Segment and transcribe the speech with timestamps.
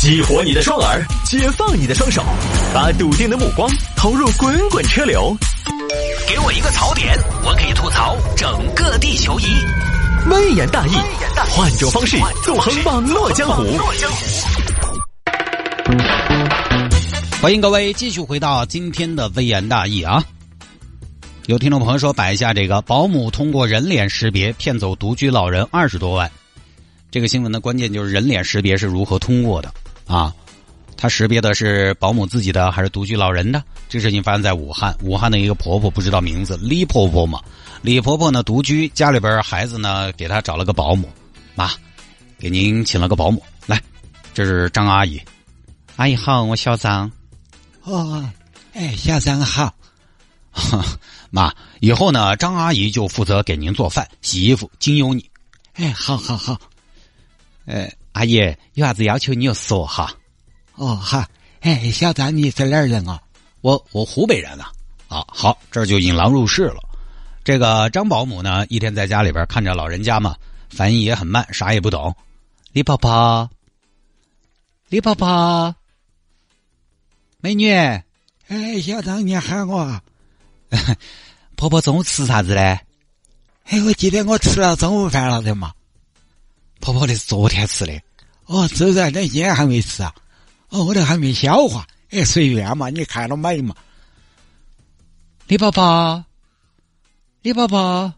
[0.00, 2.24] 激活你的双耳，解放你的双手，
[2.72, 5.36] 把笃定的目光投入滚滚车流。
[6.26, 9.44] 给我一个槽点，我可以吐槽整个地球仪。
[10.30, 10.92] 微言大义，
[11.50, 13.62] 换种方式纵横网络江湖。
[17.42, 20.24] 欢迎各位继续回到今天的微言大义啊！
[21.44, 26.30] 有听众朋友说摆一下这个保姆通过人脸识别骗走独居老人二十多万。
[27.10, 29.70] 这个新闻的关键就是人脸识别是如何通过的
[30.10, 30.34] 啊？
[30.96, 33.64] 他识别的是保姆自己的还是独居老人的？
[33.88, 37.40] 这事情发生在武汉，武汉的一个婆婆不知道名字，李婆婆嘛。
[37.80, 41.08] 李婆婆呢独居，家里边孩子呢给她找了个保姆，
[41.54, 41.70] 妈，
[42.38, 43.82] 给您请了个保姆来，
[44.34, 45.18] 这是张阿姨，
[45.96, 47.10] 阿姨好，我小张。
[47.84, 48.28] 哦，
[48.74, 49.74] 哎，小张好，
[51.32, 55.24] 妈，以后呢张阿姨就负责给您做饭、洗衣服，经由你。
[55.76, 56.60] 哎，好好好。
[57.64, 58.36] 呃，阿姨
[58.74, 60.12] 有啥子要求你就说哈。
[60.74, 61.24] 哦，好。
[61.60, 63.20] 哎，小张你是哪儿人啊？
[63.60, 64.72] 我我湖北人啊。
[65.08, 66.76] 啊，好，这就引狼入室了。
[67.44, 70.36] 这个张保姆呢，一天在家里边看着老人家嘛，
[70.70, 72.14] 反应也很慢，啥也不懂。
[72.72, 73.50] 李婆婆，
[74.88, 75.74] 李婆婆，
[77.40, 80.00] 美女，哎，小张你喊我。
[81.56, 82.80] 婆婆中午吃啥子嘞？
[83.64, 85.72] 哎，我记得我吃了中午饭了的嘛。
[86.80, 88.00] 婆婆，那是昨天吃的。
[88.46, 90.14] 哦，这在那今天还没吃啊。
[90.70, 91.86] 哦，我都还没消化。
[92.10, 93.74] 哎，随便嘛，你看了买嘛？
[95.46, 96.24] 李宝宝，
[97.42, 98.12] 李宝宝，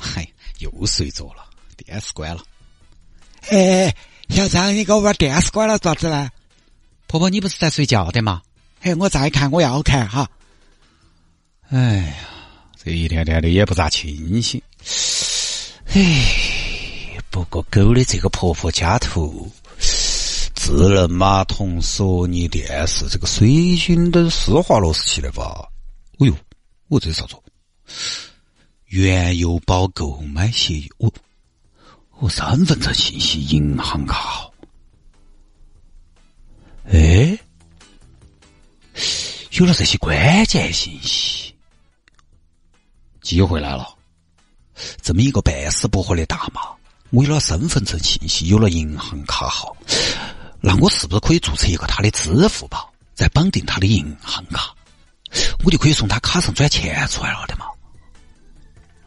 [0.00, 1.44] 嗨，又睡着了，
[1.76, 2.42] 电视关了。
[3.48, 3.94] 哎，
[4.28, 6.30] 小张，你给我把电视关了，咋子呢？
[7.06, 8.42] 婆婆，你不是在睡觉的吗？
[8.82, 10.28] 哎，我再看，我要看哈。
[11.70, 12.14] 哎呀，
[12.82, 14.62] 这一天天的也不咋清醒。
[15.86, 16.53] 哎。
[17.34, 19.50] 不过狗的这个婆婆家头，
[20.54, 25.68] 智能马桶、索尼电视，这个水晶灯、施华洛世奇的吧？
[26.20, 26.36] 哎呦，
[26.86, 27.34] 我这啥子？
[28.84, 31.12] 原油宝购买协议，我
[32.20, 34.54] 我身份证信息、银行卡号，
[36.84, 37.36] 哎，
[39.58, 41.52] 有了这些关键信息，
[43.22, 43.92] 机会来了！
[45.02, 46.60] 这么一个半死不活的大妈。
[47.14, 49.76] 为了身份证信息，有了银行卡号，
[50.60, 54.74] 那我是不是可以注册一个他的支付宝，再绑定他的银行卡，
[55.64, 57.66] 我就可以从他卡上转钱出来了的嘛？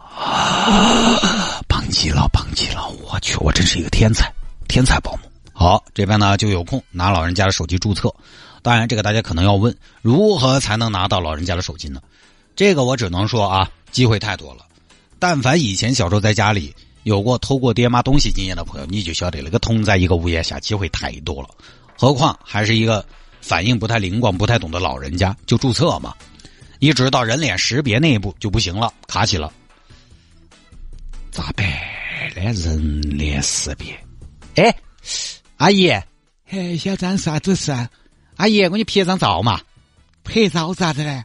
[0.08, 1.62] 啊！
[1.68, 2.88] 棒极了，棒极了！
[3.04, 4.34] 我去，我真是一个天才，
[4.70, 5.30] 天才保姆。
[5.52, 8.14] 好，这边呢就有空拿老人家的手机注册。
[8.62, 12.02] 当然，这个大家可能要问，如何才能拿到老人家的手机呢？
[12.56, 14.66] 这个我只能说啊，机会太多了。
[15.20, 16.74] 但凡以前小时候在家里。
[17.08, 21.48] 有过偷过爹妈东西经验的朋友，你就晓得那个同在一个屋檐下机会太多了，
[21.98, 23.06] 何况还是一个
[23.40, 26.14] 反应不太灵光、不太懂的老人家，就注册嘛，
[26.80, 29.50] 一直到人脸识别那一步就不行了，卡起了，
[31.32, 31.66] 咋办
[32.36, 32.52] 呢？
[32.52, 33.98] 人脸识别？
[34.56, 34.76] 哎，
[35.56, 35.88] 阿姨，
[36.50, 37.90] 哎，小张啥子事啊？
[38.36, 39.62] 阿姨，我给你拍张照嘛，
[40.26, 41.24] 拍照咋子呢？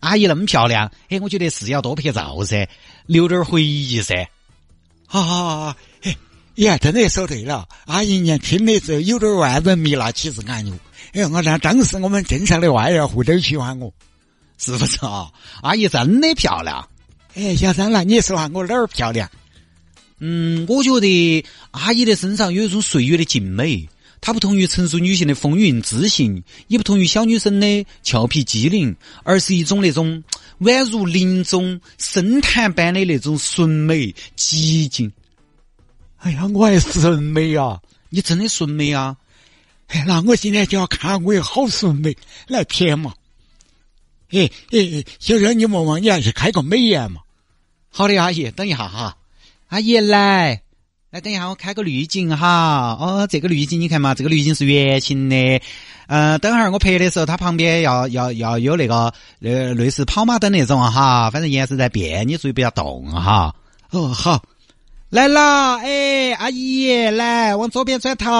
[0.00, 2.68] 阿姨那么漂亮，哎，我觉得是要多拍照噻，
[3.06, 4.28] 留点回忆噻。
[5.12, 6.16] 好好好，哎，
[6.54, 7.68] 呀，真的说对了。
[7.84, 10.72] 阿姨年轻的时候有点万人迷，那岂是俺哟？
[11.12, 13.92] 哎，我那当时我们镇上的外人户都喜欢我，
[14.56, 15.30] 是不是啊？
[15.60, 16.88] 阿姨真的漂亮。
[17.34, 19.30] 哎，小三来你说下我哪儿漂亮？
[20.18, 23.86] 嗯，我觉得阿姨的身上有一种岁月的静美，
[24.22, 30.24] 它不同于成熟女性的风韵自信，也不同于小女生的俏皮机灵，而是一种那种。
[30.60, 35.12] 宛如林中深潭般的那种纯美寂静。
[36.18, 37.80] 哎呀，我还是纯美啊！
[38.10, 39.16] 你真的纯美啊！
[39.88, 42.16] 哎，那我今天就要看我有好纯美
[42.46, 43.12] 来骗嘛！
[44.30, 47.22] 哎哎哎，小热，你莫忘你还是开个美颜嘛！
[47.90, 49.18] 好的，阿姨，等一下哈。
[49.66, 50.61] 阿姨来，
[51.12, 52.96] 来等一下，我开个滤镜哈。
[52.98, 55.60] 哦，这个滤镜你看嘛，这个滤镜是圆形的。
[56.06, 63.54] 嗯，等会儿我拍的时候，它旁边要要要有那个呃类似跑马灯那种哈，反正颜色在变，你注意不要动哈。
[63.90, 64.42] 哦，好，
[65.10, 68.30] 来了，哎，阿姨，来往左边转头，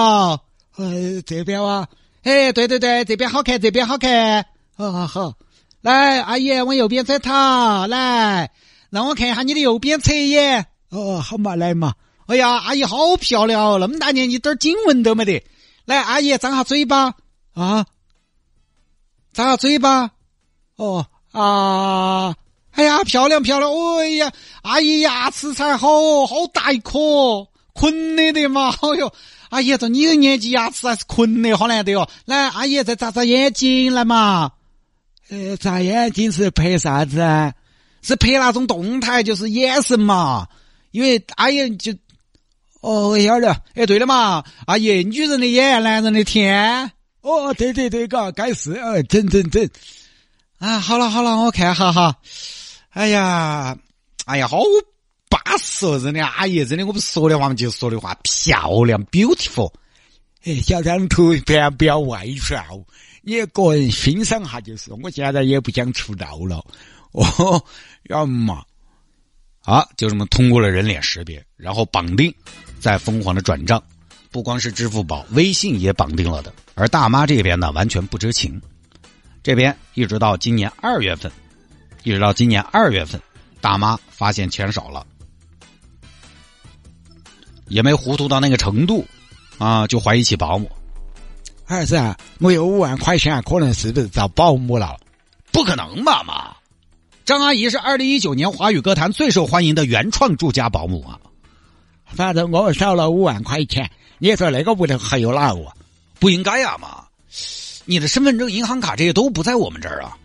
[0.77, 1.87] 呃，这边哇，
[2.23, 5.33] 哎，对对对，这边好看，这边好看，好好，
[5.81, 7.31] 来，阿姨往右边转头，
[7.85, 8.49] 来，
[8.89, 10.65] 让我看一下你的右边侧眼。
[10.89, 11.93] 哦，好嘛，来嘛，
[12.27, 15.43] 哎呀，阿姨好漂亮哦，那么大年纪点儿颈纹都没得。
[15.85, 17.13] 来，阿姨张下嘴巴。
[17.53, 17.85] 啊！
[19.31, 20.11] 张下嘴巴，
[20.75, 22.35] 哦啊！
[22.71, 23.71] 哎呀，漂亮漂亮！
[23.71, 24.31] 哎呀，
[24.61, 26.99] 阿姨牙齿才好，好大一颗，
[27.73, 28.69] 困的的嘛！
[28.69, 29.11] 哎呦，
[29.49, 32.09] 阿姨，这你的年纪牙齿还是困的，好难得哦。
[32.25, 34.51] 来，阿姨再眨眨眼睛来嘛。
[35.29, 37.17] 呃，眨眼睛是拍啥子？
[38.01, 40.47] 是拍那种动态，就是眼神嘛。
[40.91, 41.91] 因为阿姨就，
[42.83, 43.49] 哦，晓得。
[43.75, 46.91] 哎，对了嘛，阿姨，女人的眼，男人的天。
[47.21, 49.69] 哦，对对对，嘎，该是，呃，整整整。
[50.59, 52.17] 啊，好了好了，我看哈哈。
[52.89, 53.77] 哎呀，
[54.25, 54.59] 哎呀，好
[55.29, 55.97] 巴适哦！
[55.97, 59.71] 真的，阿姨，真的，我不是说的话嘛，就是说的话，漂亮，beautiful。
[60.43, 62.83] 哎，小张图片不要外传哦，
[63.21, 64.91] 你个人欣赏下就是。
[65.01, 66.61] 我现在也不想出道了。
[67.13, 67.63] 哦，
[68.09, 68.61] 要么。
[69.61, 72.35] 啊，就这么通过了人脸识别，然后绑定，
[72.83, 73.81] 再疯狂的转账，
[74.29, 76.53] 不光是支付宝、微信也绑定了的。
[76.75, 78.61] 而大妈这边呢，完全不知情。
[79.41, 81.31] 这边一直到今年二月份，
[82.03, 83.21] 一直到今年二月份，
[83.61, 85.07] 大妈发现钱少了，
[87.69, 89.07] 也没糊涂到那个程度，
[89.59, 90.69] 啊，就怀疑起保姆。
[91.65, 94.99] 儿子，我有五万块钱，可能是不是找保姆了？
[95.53, 96.53] 不可能吧妈！
[97.23, 101.17] 张阿姨是二零一九年华语歌坛最受欢迎的原创住家保姆啊。
[102.13, 103.89] 反正我少了五万块钱，
[104.19, 105.65] 你说那个屋头还有哪个？
[106.19, 107.05] 不应该呀嘛！
[107.85, 110.17] 你的身份证、银行卡这些都不在我们这儿啊。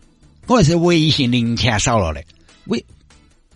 [0.46, 2.23] 我是微信零钱少了的，
[2.67, 2.85] 微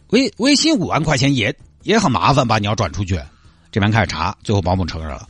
[0.08, 2.58] 微微信五万块钱也也很麻烦吧？
[2.58, 3.20] 你要转出去，
[3.70, 5.28] 这边开始查，最后保姆承认了。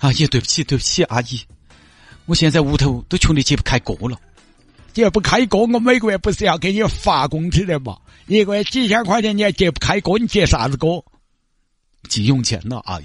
[0.00, 1.40] 阿姨，对不起，对不起，阿姨，
[2.26, 4.18] 我现在屋头都穷得揭不开锅了。
[4.92, 7.96] 揭不开锅，我每个月不是要给你发工资的嘛？
[8.26, 10.18] 一个月几千块钱，你还揭不开锅？
[10.18, 11.04] 你揭啥子锅？
[12.08, 13.04] 急用钱呢，阿姨。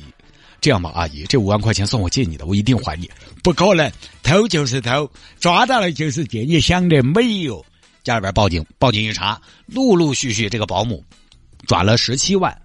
[0.59, 3.09] 这样吧，阿姨，这五万块钱算我借你的，我一定还你。
[3.41, 3.91] 不可能，
[4.21, 5.09] 偷就是偷，
[5.39, 6.41] 抓到了就是借。
[6.41, 7.65] 你想的美哟！
[8.03, 11.03] 家里边报警，报警一查，陆陆续续这个保姆
[11.65, 12.55] 转了十七万，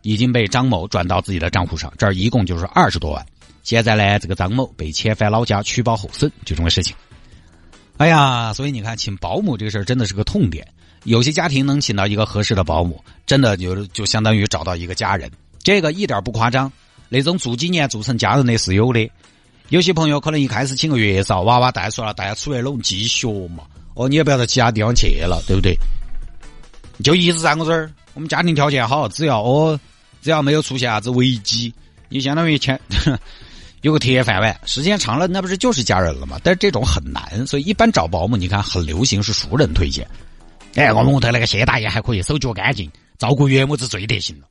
[0.00, 3.26] 已经被张某转到自己的账户上，这儿一共就是二十多万。
[3.62, 6.96] 现在呢，这个张某被遣返老家取保候审，就这么事情。
[7.98, 10.66] 哎呀，所以你看，请保姆这个事儿真的是个痛点。
[11.04, 15.30] 有些家庭能请到一个合适的保姆，真的就就相当于找到一个家人，
[15.66, 16.72] 这个一点不夸张。
[17.08, 19.10] 那种住几年做成家人的是有的，
[19.68, 23.64] 有些朋友可能一开始请个月嫂，娃娃带出来，大家出来拢继续嘛。
[23.94, 25.76] 哦，你也不要到其他地方去了，对不对？
[27.02, 29.76] 就一直在我这儿，我们家庭条件好，只要哦，
[30.22, 31.74] 只要没有出现啥子危机，
[32.08, 32.80] 你相当于钱
[33.82, 36.38] 有个铁饭碗，时间长了那不是就是家人了吗？
[36.44, 40.06] 但是这种很难，所以一般找保姆，你看很流行是熟人推荐。
[40.76, 42.88] 哎，我们屋头那个谢大爷还可以，手脚干净，
[43.18, 44.46] 照顾岳母子最得行了。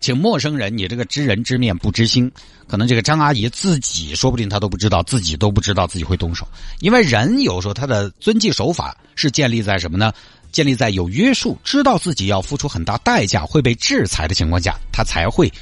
[0.00, 2.30] 请陌生人，你这个知人知面不知心，
[2.66, 6.46] 可能这个张阿姨自己说不定她都不知道，自己都不知道自己会动手。
[6.80, 10.12] 因为人有时候他的遵纪守法是建立在什么呢？
[10.50, 15.52] 建立在有约束，知道自己要付出很大代价会被制裁的情况下，他才会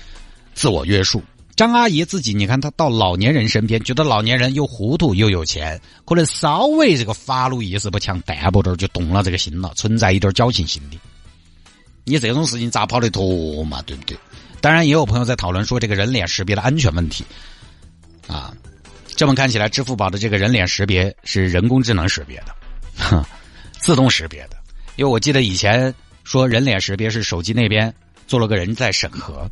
[0.54, 1.22] 自我约束。
[1.56, 10.98] 张阿姨自己，你看她到老年人身边，觉得老年人又糊涂又有钱，可能稍微这个法律意识不强，淡薄点就动了这个心了，存在一点侥幸心理。
[12.06, 13.82] 你这种事情咋跑得脱嘛？
[13.82, 14.16] 对不对？
[14.60, 17.24] 当然，也有朋友在讨论说这个人脸识别的安全问题。
[18.28, 18.54] 啊，
[19.08, 22.54] 这么看起来，支付宝的这个人脸识别是人工智能识别的，
[22.96, 23.24] 哼，
[23.72, 24.56] 自动识别的。
[24.94, 25.92] 因为我记得以前
[26.22, 27.92] 说人脸识别是手机那边
[28.28, 29.48] 做了个人在审核。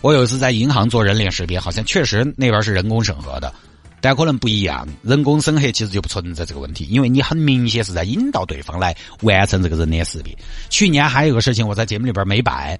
[0.00, 3.52] 我有一次在银行做人脸识别，好像确实那边是人工审核的。
[4.00, 10.36] 但可能不一样，人工审核其实就不存在这个问题，因为你很明显是在引导对方来完成这个人脸识别。
[10.70, 12.78] 去年还有个事情，我在节目里边没摆，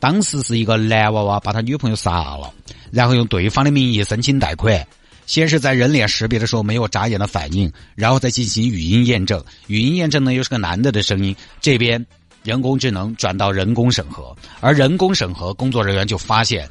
[0.00, 2.52] 当时是一个男娃娃把他女朋友杀了，
[2.90, 4.84] 然后用对方的名义申请贷款，
[5.24, 12.04] 先是在人脸识别的时候没有眨眼的反应，然后再进行语音验证，语音验证呢又是个男的的声音，这边
[12.42, 16.68] 人工智能转到人工审核，而人工审核工作人员就发现，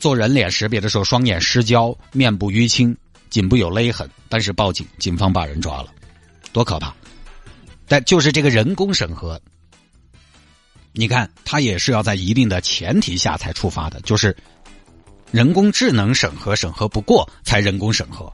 [0.00, 2.96] 做人脸识别的时候双眼失焦，面部淤青。
[3.30, 5.88] 颈部有勒痕，但是报警，警方把人抓了，
[6.52, 6.94] 多可怕！
[7.86, 9.40] 但就是这个人工审核，
[10.92, 14.36] 你看，他也是要在一定的前提下才触发的，就是
[15.30, 18.32] 人工智能审核审核不过才人工审核。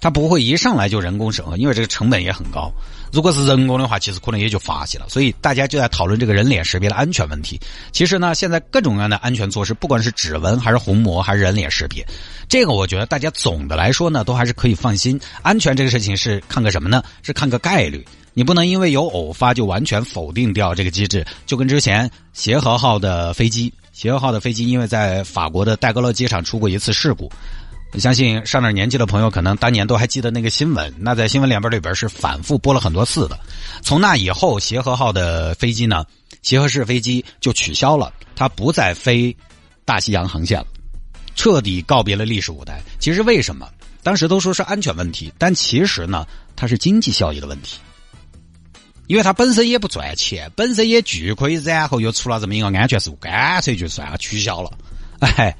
[0.00, 2.72] 它不会一上来就人工审核，因为这个成本也很高。
[3.10, 5.06] 如果是人工的话，其实可能也就发起了。
[5.08, 7.58] 所以大家就在讨论这个人脸识别的安全问题。
[7.90, 12.06] 其实呢，现在各种各样的安全措施，不管是指纹还是虹膜还是人脸识别，
[12.48, 15.18] 这个我觉得大家总的来说呢，都还是可以放心。
[15.42, 17.02] 安全这个事情是看个什么呢？
[17.22, 18.04] 是看个概率。
[18.34, 21.26] 你不能因为有偶发就完全否定掉这个机制。
[21.44, 27.28] 就跟之前协和号的飞机，协和号的飞机因为在法国的戴高乐机场出过一次事故。
[27.92, 30.92] 我相信上点年纪的朋友可能当年都还记得那个新闻。
[30.98, 33.38] 那在新闻联播里边是反复播了很多次的。
[33.82, 36.04] 从那以后，协和号的飞机呢，
[36.42, 39.34] 协和式飞机就取消了，它不再飞
[39.84, 40.66] 大西洋航线了，
[41.34, 42.80] 彻底告别了历史舞台。
[42.98, 43.68] 其实为什么？
[44.02, 47.78] 当时都说是安全问题，但其实呢，它是经济效益的问题。
[49.06, 54.70] 因为它本身也不赚钱，本身也巨亏，然后又出了这么一个安全事故，干脆就算了，取消了。
[55.20, 55.56] 哎，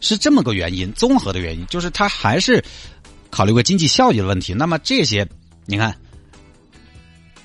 [0.00, 2.64] 是这么个原因，综合的原因，就是它还是
[3.30, 4.52] 考虑过经济效益的问题。
[4.52, 5.26] 那么这些，
[5.66, 5.96] 你看，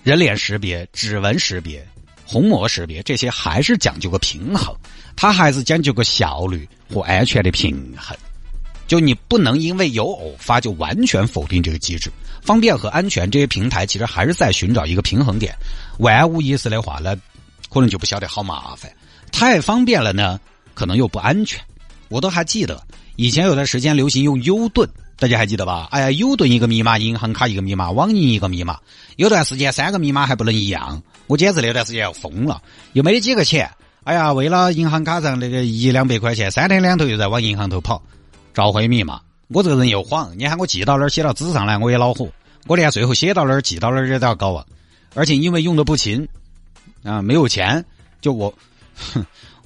[0.03, 1.85] 人脸识别、指纹识别、
[2.25, 4.75] 虹膜识别，这些还是讲究个平衡，
[5.15, 8.17] 它还是讲究个效率和安全的平衡。
[8.87, 12.11] 就你不能因为有偶发就完全否定这个机制，
[12.43, 15.55] 方便和安全这些平台其实还是在寻找一个平衡点。
[15.97, 17.15] 万无一失的话呢，
[17.69, 18.91] 可能就不晓得好麻烦。
[19.31, 20.39] 太方便了呢，
[20.75, 21.59] 可能又不安全。
[22.15, 22.81] 我都还记得
[23.17, 25.89] 以前有段时间流行用 U 盾，大家还记得吧？
[25.91, 28.79] 哎呀，U 盾一个密码，银行卡一个密码，网银一个密码。
[29.17, 32.61] 有段时间三个密码还不能一样，我简直那段时间要疯了，
[32.93, 33.69] 又没得几个钱。
[34.05, 38.01] 哎呀，为了银行卡上那个一两百块钱，三天两头又在往银行头跑。
[38.53, 39.19] 召回密码，
[39.49, 42.29] 我这个人又慌，你喊我记到哪儿写到纸上来，我也恼火。
[42.67, 44.65] 我连最后写到哪儿记到哪儿也都要搞啊！
[45.15, 46.25] 而且因为用的不勤，
[47.03, 47.83] 啊，没有钱，
[48.21, 48.53] 就我，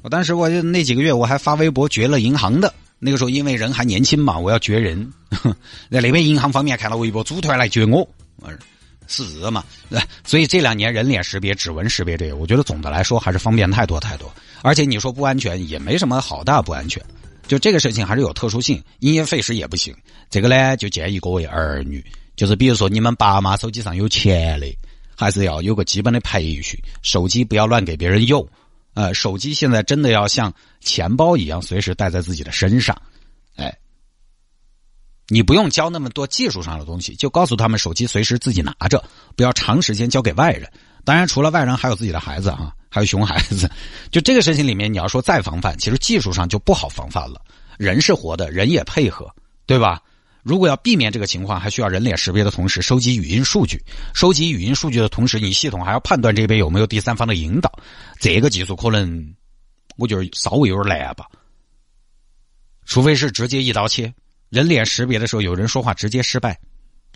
[0.01, 2.74] 我当时我就那几个月我还发微博绝了银行的。
[3.01, 5.10] 那个时候因为人还年轻嘛，我要绝人，
[5.89, 8.06] 在那边银行方面看到微博组团来绝我，
[9.08, 9.63] 是嘛？
[10.25, 14.29] 所以这两年人脸识别、指纹识别这个，我觉得总的来说还是方便太多太多。
[14.62, 17.01] 而且你说不安全，也没什么好大不安全。
[17.48, 19.96] 就这个事情还是有特殊性，因噎废食也不行。
[20.29, 24.68] 这个呢，就建议各位儿女，就是比如说你们爸妈手机上有钱的，
[25.15, 28.46] 还是要有个基本的培训，手机不要乱给别人用。
[29.00, 33.01] 呃，手机现在真的要像钱包一样，随时带在自己的身上。
[33.56, 33.74] 哎，
[35.29, 39.01] 你不用教那么多技术上的东西，就告诉他们手机随时自己拿着，
[39.38, 40.70] 不要长时间交给外人。
[41.06, 42.75] 当然，除了外人，还有自己的孩子啊。
[42.89, 43.72] 还有熊孩子，
[44.12, 47.39] 就这个事情里面，你要说再防范，其实技术上就不好防范了。
[47.77, 49.34] 人是活的，人也配合，
[49.65, 50.01] 对吧？
[50.43, 53.84] 如果要避免这个情况，还需要人脸识别的同时，收集语音数据。
[54.13, 57.72] 收集语音数据的同时，你系统还要判断这边有没有第三方的引导。
[58.19, 59.36] 这个技术可能，
[59.98, 61.25] 我觉得稍微有点难吧。
[62.86, 64.13] 除非是直接一刀切，
[64.50, 66.60] 人脸识别的时候有人说话直接失败，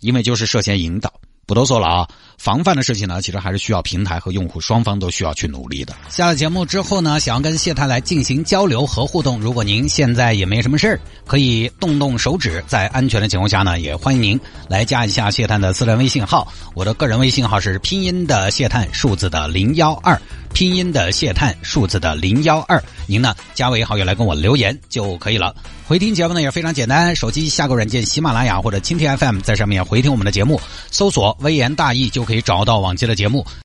[0.01, 1.21] 因为就是涉嫌引导。
[1.45, 2.07] 不多说了啊，
[2.38, 5.93] 防范的事情呢，其实还是需要平台和用户双方都需要去努力的。
[6.09, 16.47] 下了节目之后呢，想要跟谢探来进行交流和互动，如果您现在也没什么事儿，可以动动手指，在安全的情况下呢，也欢迎您来加一下谢探的私人微信号。
[16.75, 20.19] 我的个人微信号是拼音的谢探，数字的零幺二，
[20.53, 22.81] 拼音的谢探，数字的零幺二。
[23.05, 25.53] 您呢，加为好友来跟我留言就可以了。
[25.85, 30.59] 回听节目呢也非常简单，手机下个软件喜马拉雅或者蜻蜓 FM，在上面回听我们的节目，
[30.89, 33.45] 搜索“微言大义”就可以找到往期的节目。